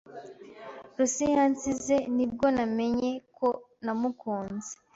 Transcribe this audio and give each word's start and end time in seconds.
Lucy 0.95 1.25
yansize 1.35 1.95
ni 2.15 2.25
bwo 2.31 2.47
namenye 2.55 3.11
ko 3.37 3.47
namukunze. 3.83 4.71